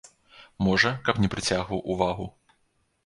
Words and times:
Можа, 0.67 0.93
каб 1.09 1.21
не 1.25 1.31
прыцягваў 1.35 1.85
увагу. 1.97 2.27